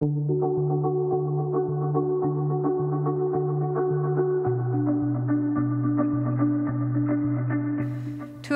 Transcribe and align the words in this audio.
Two 0.00 0.06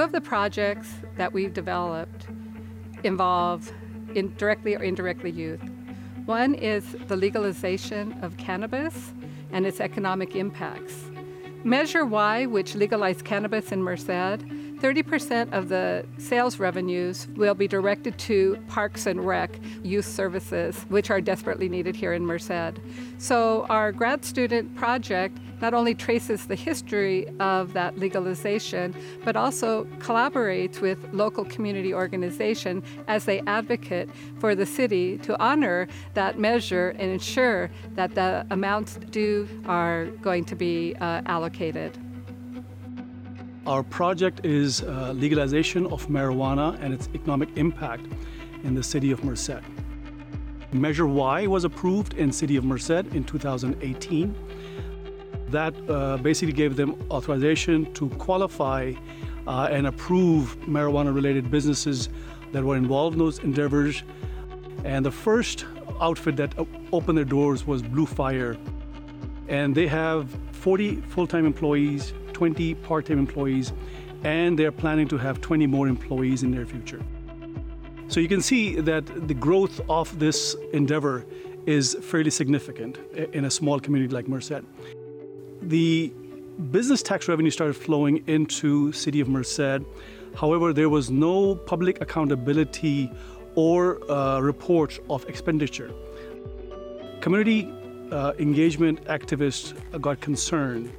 of 0.00 0.10
the 0.12 0.22
projects 0.22 0.88
that 1.18 1.34
we've 1.34 1.52
developed 1.52 2.28
involve 3.02 3.70
in 4.14 4.34
directly 4.36 4.74
or 4.74 4.82
indirectly 4.82 5.30
youth. 5.30 5.60
One 6.24 6.54
is 6.54 6.96
the 7.08 7.16
legalization 7.16 8.14
of 8.22 8.38
cannabis 8.38 9.12
and 9.52 9.66
its 9.66 9.80
economic 9.80 10.36
impacts. 10.36 11.10
Measure 11.62 12.06
Y, 12.06 12.46
which 12.46 12.74
legalized 12.74 13.26
cannabis 13.26 13.70
in 13.70 13.82
Merced, 13.82 14.46
30% 14.84 15.50
of 15.54 15.70
the 15.70 16.04
sales 16.18 16.58
revenues 16.58 17.26
will 17.36 17.54
be 17.54 17.66
directed 17.66 18.18
to 18.18 18.62
Parks 18.68 19.06
and 19.06 19.24
Rec 19.24 19.58
youth 19.82 20.04
services, 20.04 20.84
which 20.90 21.10
are 21.10 21.22
desperately 21.22 21.70
needed 21.70 21.96
here 21.96 22.12
in 22.12 22.26
Merced. 22.26 22.78
So, 23.16 23.64
our 23.70 23.92
grad 23.92 24.26
student 24.26 24.76
project 24.76 25.38
not 25.62 25.72
only 25.72 25.94
traces 25.94 26.46
the 26.46 26.54
history 26.54 27.26
of 27.40 27.72
that 27.72 27.98
legalization, 27.98 28.94
but 29.24 29.36
also 29.36 29.84
collaborates 30.00 30.82
with 30.82 30.98
local 31.14 31.46
community 31.46 31.94
organization 31.94 32.82
as 33.08 33.24
they 33.24 33.40
advocate 33.46 34.10
for 34.38 34.54
the 34.54 34.66
city 34.66 35.16
to 35.16 35.40
honor 35.42 35.88
that 36.12 36.38
measure 36.38 36.90
and 36.98 37.10
ensure 37.10 37.70
that 37.94 38.14
the 38.14 38.46
amounts 38.50 38.96
due 39.10 39.48
are 39.64 40.04
going 40.20 40.44
to 40.44 40.54
be 40.54 40.94
uh, 40.96 41.22
allocated. 41.24 41.98
Our 43.66 43.82
project 43.82 44.44
is 44.44 44.82
uh, 44.82 45.12
legalization 45.16 45.86
of 45.86 46.06
marijuana 46.08 46.78
and 46.82 46.92
its 46.92 47.08
economic 47.14 47.48
impact 47.56 48.04
in 48.62 48.74
the 48.74 48.82
city 48.82 49.10
of 49.10 49.24
Merced. 49.24 49.62
Measure 50.72 51.06
Y 51.06 51.46
was 51.46 51.64
approved 51.64 52.12
in 52.12 52.30
city 52.30 52.56
of 52.56 52.64
Merced 52.64 53.06
in 53.14 53.24
2018. 53.24 54.34
That 55.48 55.74
uh, 55.88 56.18
basically 56.18 56.52
gave 56.52 56.76
them 56.76 57.02
authorization 57.10 57.90
to 57.94 58.10
qualify 58.10 58.92
uh, 59.46 59.68
and 59.70 59.86
approve 59.86 60.58
marijuana-related 60.66 61.50
businesses 61.50 62.10
that 62.52 62.62
were 62.62 62.76
involved 62.76 63.14
in 63.14 63.18
those 63.18 63.38
endeavors. 63.38 64.02
And 64.84 65.06
the 65.06 65.10
first 65.10 65.64
outfit 66.02 66.36
that 66.36 66.54
opened 66.92 67.16
their 67.16 67.24
doors 67.24 67.66
was 67.66 67.80
Blue 67.80 68.04
Fire. 68.04 68.58
And 69.48 69.74
they 69.74 69.86
have 69.86 70.28
40 70.52 70.96
full-time 70.96 71.46
employees 71.46 72.12
20 72.34 72.74
part 72.74 73.06
time 73.06 73.18
employees, 73.18 73.72
and 74.24 74.58
they're 74.58 74.72
planning 74.72 75.08
to 75.08 75.16
have 75.16 75.40
20 75.40 75.66
more 75.66 75.88
employees 75.88 76.42
in 76.42 76.50
their 76.50 76.66
future. 76.66 77.00
So 78.08 78.20
you 78.20 78.28
can 78.28 78.42
see 78.42 78.80
that 78.80 79.06
the 79.28 79.34
growth 79.34 79.80
of 79.88 80.18
this 80.18 80.54
endeavor 80.72 81.24
is 81.66 81.96
fairly 82.02 82.30
significant 82.30 82.98
in 83.32 83.46
a 83.46 83.50
small 83.50 83.80
community 83.80 84.14
like 84.14 84.28
Merced. 84.28 84.62
The 85.62 86.12
business 86.70 87.02
tax 87.02 87.26
revenue 87.28 87.50
started 87.50 87.74
flowing 87.74 88.22
into 88.26 88.92
city 88.92 89.20
of 89.20 89.28
Merced. 89.28 89.82
However, 90.36 90.72
there 90.72 90.90
was 90.90 91.10
no 91.10 91.54
public 91.54 92.00
accountability 92.02 93.10
or 93.54 94.10
uh, 94.10 94.40
report 94.40 94.98
of 95.08 95.26
expenditure. 95.28 95.90
Community 97.20 97.72
uh, 98.10 98.32
engagement 98.38 99.02
activists 99.04 99.74
got 100.00 100.20
concerned 100.20 100.92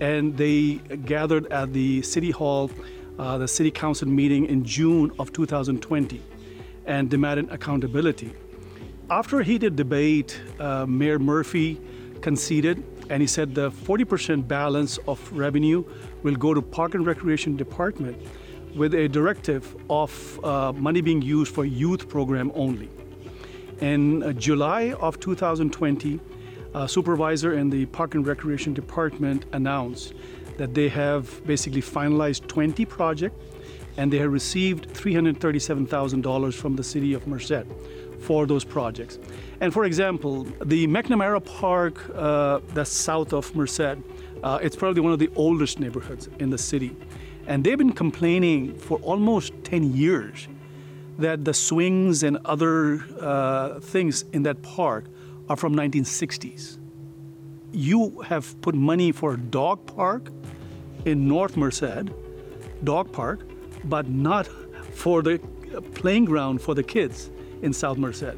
and 0.00 0.36
they 0.36 0.74
gathered 1.04 1.46
at 1.52 1.72
the 1.72 2.02
City 2.02 2.30
Hall, 2.30 2.70
uh, 3.18 3.38
the 3.38 3.48
City 3.48 3.70
Council 3.70 4.08
meeting 4.08 4.46
in 4.46 4.64
June 4.64 5.12
of 5.18 5.32
2020, 5.32 6.20
and 6.86 7.10
demanded 7.10 7.50
accountability. 7.50 8.32
After 9.10 9.40
a 9.40 9.44
heated 9.44 9.76
debate, 9.76 10.40
uh, 10.58 10.86
Mayor 10.86 11.18
Murphy 11.18 11.80
conceded 12.20 12.82
and 13.10 13.20
he 13.20 13.26
said 13.26 13.54
the 13.54 13.70
40% 13.70 14.48
balance 14.48 14.98
of 15.06 15.20
revenue 15.32 15.84
will 16.22 16.36
go 16.36 16.54
to 16.54 16.62
Park 16.62 16.94
and 16.94 17.06
Recreation 17.06 17.56
Department 17.56 18.16
with 18.74 18.94
a 18.94 19.06
directive 19.06 19.76
of 19.90 20.42
uh, 20.44 20.72
money 20.72 21.02
being 21.02 21.20
used 21.20 21.54
for 21.54 21.64
youth 21.64 22.08
program 22.08 22.50
only. 22.54 22.88
In 23.80 24.22
uh, 24.22 24.32
July 24.32 24.92
of 24.92 25.20
2020, 25.20 26.20
uh, 26.74 26.86
supervisor 26.86 27.52
in 27.54 27.70
the 27.70 27.86
Park 27.86 28.14
and 28.14 28.26
Recreation 28.26 28.74
Department 28.74 29.44
announced 29.52 30.14
that 30.56 30.74
they 30.74 30.88
have 30.88 31.44
basically 31.46 31.82
finalized 31.82 32.46
20 32.46 32.84
projects 32.84 33.36
and 33.96 34.12
they 34.12 34.18
have 34.18 34.32
received 34.32 34.88
$337,000 34.94 36.54
from 36.54 36.76
the 36.76 36.84
city 36.84 37.12
of 37.12 37.26
Merced 37.26 37.66
for 38.20 38.46
those 38.46 38.64
projects. 38.64 39.18
And 39.60 39.72
for 39.72 39.84
example, 39.84 40.44
the 40.64 40.86
McNamara 40.86 41.44
Park 41.44 42.10
uh, 42.14 42.60
that's 42.68 42.90
south 42.90 43.32
of 43.32 43.54
Merced, 43.54 43.98
uh, 44.42 44.58
it's 44.62 44.76
probably 44.76 45.00
one 45.00 45.12
of 45.12 45.18
the 45.18 45.30
oldest 45.36 45.78
neighborhoods 45.78 46.28
in 46.38 46.50
the 46.50 46.58
city. 46.58 46.96
And 47.46 47.64
they've 47.64 47.78
been 47.78 47.92
complaining 47.92 48.78
for 48.78 48.98
almost 48.98 49.52
10 49.64 49.92
years 49.94 50.48
that 51.18 51.44
the 51.44 51.52
swings 51.52 52.22
and 52.22 52.38
other 52.44 53.04
uh, 53.20 53.80
things 53.80 54.24
in 54.32 54.44
that 54.44 54.62
park 54.62 55.04
are 55.52 55.56
from 55.56 55.76
1960s. 55.76 56.78
You 57.72 58.22
have 58.22 58.58
put 58.62 58.74
money 58.74 59.12
for 59.12 59.34
a 59.34 59.36
dog 59.36 59.84
park 59.84 60.30
in 61.04 61.28
North 61.28 61.58
Merced, 61.58 62.08
dog 62.84 63.12
park, 63.12 63.46
but 63.84 64.08
not 64.08 64.46
for 64.94 65.20
the 65.20 65.38
playing 65.92 66.24
ground 66.24 66.62
for 66.62 66.74
the 66.74 66.82
kids 66.82 67.30
in 67.60 67.74
South 67.74 67.98
Merced. 67.98 68.36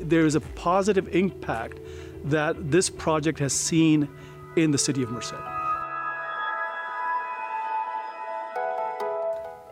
There 0.00 0.24
is 0.24 0.36
a 0.36 0.40
positive 0.40 1.14
impact 1.14 1.80
that 2.24 2.70
this 2.70 2.88
project 2.88 3.38
has 3.40 3.52
seen 3.52 4.08
in 4.56 4.70
the 4.70 4.78
city 4.78 5.02
of 5.02 5.10
Merced. 5.10 5.53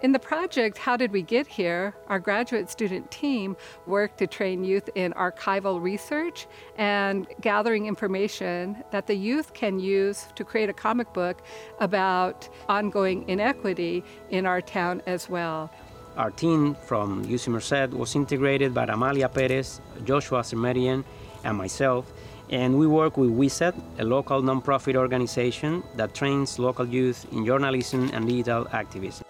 In 0.03 0.11
the 0.11 0.19
project, 0.19 0.79
How 0.79 0.97
Did 0.97 1.13
We 1.13 1.23
Get 1.23 1.47
Here? 1.47 1.95
Our 2.09 2.19
graduate 2.19 2.69
student 2.69 3.09
team 3.13 3.57
worked 3.87 4.19
to 4.19 4.27
train 4.27 4.65
youth 4.65 4.91
in 4.97 5.13
archival 5.13 5.81
research 5.81 6.49
and 6.77 7.29
gathering 7.41 7.87
information 7.87 8.83
that 8.91 9.07
the 9.07 9.15
youth 9.15 9.55
can 9.55 9.79
use 9.79 10.27
to 10.35 10.43
create 10.43 10.69
a 10.69 10.73
comic 10.73 11.13
book 11.13 11.43
about 11.79 12.49
ongoing 12.69 13.29
inequity 13.29 14.03
in 14.31 14.45
our 14.45 14.61
town 14.61 15.03
as 15.07 15.31
well. 15.31 15.71
Our 16.17 16.33
team 16.33 16.75
from 16.75 17.25
UC 17.25 17.47
Merced 17.53 17.97
was 17.97 18.17
integrated 18.17 18.75
by 18.75 18.87
Amalia 18.87 19.29
Perez, 19.29 19.81
Joshua 20.03 20.41
Sermerian, 20.41 21.05
and 21.45 21.57
myself, 21.57 22.13
and 22.51 22.77
we 22.77 22.89
work 22.89 23.17
with 23.17 23.31
WISET, 23.31 23.75
a 24.01 24.05
local 24.05 24.43
nonprofit 24.43 24.97
organization 24.97 25.85
that 25.95 26.13
trains 26.13 26.59
local 26.59 26.89
youth 26.89 27.25
in 27.31 27.47
journalism 27.47 28.11
and 28.13 28.27
digital 28.27 28.67
activism. 28.73 29.22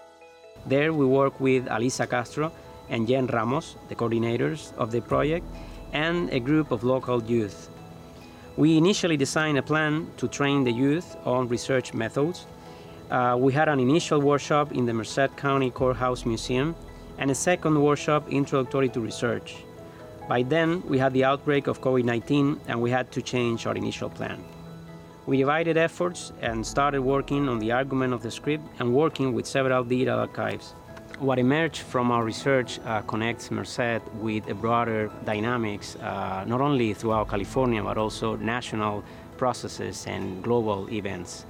There 0.65 0.93
we 0.93 1.05
work 1.05 1.39
with 1.41 1.65
Alisa 1.65 2.09
Castro 2.09 2.51
and 2.89 3.05
Jen 3.05 3.27
Ramos, 3.27 3.75
the 3.89 3.95
coordinators 3.95 4.73
of 4.77 4.91
the 4.91 5.01
project, 5.01 5.45
and 5.91 6.29
a 6.29 6.39
group 6.39 6.71
of 6.71 6.85
local 6.85 7.21
youth. 7.23 7.69
We 8.55 8.77
initially 8.77 9.17
designed 9.17 9.57
a 9.57 9.61
plan 9.61 10.07
to 10.17 10.27
train 10.27 10.63
the 10.63 10.71
youth 10.71 11.17
on 11.25 11.49
research 11.49 11.93
methods. 11.93 12.47
Uh, 13.11 13.35
we 13.37 13.51
had 13.51 13.67
an 13.67 13.79
initial 13.79 14.21
workshop 14.21 14.71
in 14.71 14.85
the 14.85 14.93
Merced 14.93 15.35
County 15.35 15.69
Courthouse 15.69 16.25
Museum 16.25 16.75
and 17.17 17.29
a 17.29 17.35
second 17.35 17.81
workshop 17.81 18.31
introductory 18.31 18.89
to 18.89 19.01
research. 19.01 19.65
By 20.29 20.43
then, 20.43 20.81
we 20.87 20.97
had 20.97 21.13
the 21.13 21.25
outbreak 21.25 21.67
of 21.67 21.81
COVID 21.81 22.05
19 22.05 22.61
and 22.67 22.81
we 22.81 22.89
had 22.89 23.11
to 23.11 23.21
change 23.21 23.67
our 23.67 23.75
initial 23.75 24.09
plan. 24.09 24.41
We 25.25 25.37
divided 25.37 25.77
efforts 25.77 26.33
and 26.41 26.65
started 26.65 27.01
working 27.01 27.47
on 27.47 27.59
the 27.59 27.71
argument 27.71 28.13
of 28.13 28.21
the 28.21 28.29
script 28.29 28.65
and 28.79 28.93
working 28.93 29.33
with 29.33 29.47
several 29.47 29.85
digital 29.85 30.19
archives. 30.19 30.75
What 31.19 31.39
emerged 31.39 31.83
from 31.83 32.11
our 32.11 32.25
research 32.25 32.81
uh, 32.85 33.01
connects 33.03 33.49
Merced 33.49 34.01
with 34.15 34.49
a 34.49 34.53
broader 34.53 35.09
dynamics, 35.23 35.95
uh, 35.95 36.43
not 36.45 36.59
only 36.59 36.93
throughout 36.93 37.29
California, 37.29 37.81
but 37.81 37.97
also 37.97 38.35
national 38.35 39.05
processes 39.37 40.05
and 40.07 40.43
global 40.43 40.89
events. 40.91 41.45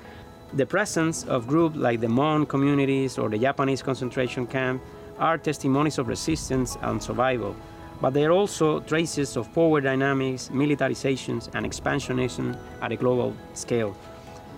The 0.53 0.68
presence 0.68 1.24
of 1.24 1.48
groups 1.48 1.75
like 1.75 2.00
the 2.00 2.07
Hmong 2.07 2.48
communities 2.48 3.18
or 3.18 3.27
the 3.27 3.39
Japanese 3.39 3.81
concentration 3.81 4.45
camp 4.45 4.83
are 5.18 5.39
testimonies 5.39 5.98
of 5.98 6.07
resistance 6.07 6.77
and 6.81 7.01
survival 7.01 7.56
but 8.03 8.13
there 8.13 8.31
are 8.31 8.33
also 8.33 8.81
traces 8.81 9.38
of 9.38 9.47
power 9.53 9.79
dynamics, 9.79 10.50
militarizations, 10.51 11.50
and 11.55 11.65
expansionism 11.65 12.53
at 12.81 12.91
a 12.91 12.97
global 12.97 13.33
scale. 13.53 13.95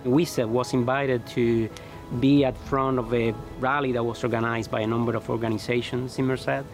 WISET 0.04 0.48
was 0.48 0.72
invited 0.74 1.24
to 1.28 1.70
be 2.18 2.44
at 2.44 2.58
front 2.66 2.98
of 2.98 3.14
a 3.14 3.32
rally 3.60 3.92
that 3.92 4.02
was 4.02 4.24
organized 4.24 4.68
by 4.68 4.80
a 4.80 4.86
number 4.86 5.14
of 5.14 5.30
organizations 5.30 6.18
in 6.18 6.26
Merced. 6.26 6.64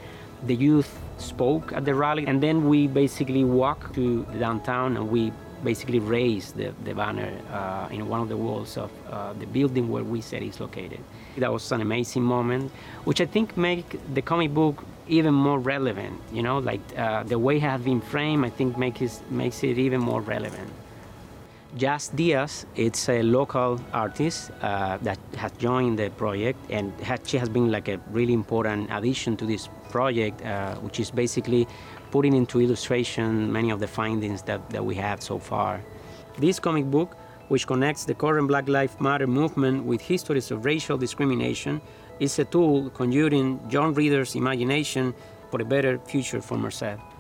The 0.47 0.55
youth 0.55 0.99
spoke 1.19 1.75
at 1.75 1.85
the 1.85 1.95
rally, 1.95 2.27
and 2.27 2.43
then 2.43 2.67
we 2.67 2.87
basically 2.87 3.45
walked 3.45 3.95
to 3.97 4.25
downtown 4.39 4.97
and 4.97 5.11
we 5.11 5.31
basically 5.63 5.99
raised 5.99 6.57
the, 6.57 6.73
the 6.85 6.95
banner 6.95 7.33
uh, 7.51 7.89
in 7.91 8.09
one 8.09 8.21
of 8.21 8.29
the 8.29 8.37
walls 8.37 8.77
of 8.77 8.91
uh, 9.11 9.33
the 9.35 9.47
building 9.47 9.89
where 9.89 10.05
WISET 10.05 10.43
is 10.43 10.61
located. 10.61 11.01
That 11.37 11.53
was 11.53 11.71
an 11.73 11.81
amazing 11.81 12.23
moment, 12.23 12.71
which 13.05 13.21
I 13.21 13.27
think 13.27 13.57
make 13.57 13.99
the 14.15 14.23
comic 14.23 14.53
book 14.53 14.85
even 15.09 15.35
more 15.35 15.59
relevant. 15.59 16.21
You 16.33 16.43
know, 16.43 16.59
like 16.59 16.81
uh, 16.97 17.23
the 17.23 17.39
way 17.39 17.57
it 17.57 17.63
has 17.63 17.81
been 17.81 18.01
framed, 18.01 18.45
I 18.45 18.51
think 18.51 18.77
makes 18.77 19.21
makes 19.31 19.63
it 19.65 19.79
even 19.79 20.01
more 20.01 20.21
relevant. 20.21 20.71
Jazz 21.75 22.09
Diaz, 22.09 22.67
it's 22.77 23.09
a 23.09 23.23
local 23.23 23.81
artist 23.95 24.51
uh, 24.61 24.99
that 25.01 25.19
has 25.37 25.53
joined 25.53 25.99
the 25.99 26.11
project, 26.11 26.59
and 26.69 26.93
she 27.25 27.39
has 27.39 27.49
been 27.49 27.73
like 27.73 27.89
a 27.89 27.99
really 28.11 28.35
important 28.35 28.91
addition 28.93 29.39
to 29.39 29.47
this 29.47 29.71
project, 29.89 30.45
uh, 30.45 30.75
which 30.77 31.01
is 31.01 31.11
basically 31.11 31.67
putting 32.11 32.35
into 32.35 32.61
illustration 32.61 33.51
many 33.51 33.71
of 33.71 33.81
the 33.81 33.87
findings 33.87 34.43
that, 34.43 34.69
that 34.69 34.85
we 34.85 34.95
have 34.97 35.23
so 35.23 35.39
far. 35.39 35.81
This 36.37 36.61
comic 36.61 36.91
book, 36.91 37.17
which 37.49 37.67
connects 37.67 38.05
the 38.05 38.15
current 38.15 38.49
Black 38.49 38.69
Lives 38.69 39.01
Matter 39.01 39.27
movement 39.27 39.85
with 39.85 40.03
histories 40.03 40.51
of 40.51 40.67
racial 40.67 40.99
discrimination, 40.99 41.81
is 42.21 42.39
a 42.39 42.45
tool 42.45 42.91
conjuring 42.91 43.59
young 43.71 43.95
reader's 43.95 44.35
imagination 44.35 45.15
for 45.51 45.63
a 45.63 45.65
better 45.65 45.99
future 46.01 46.43
for 46.43 46.59
Merced. 46.59 47.12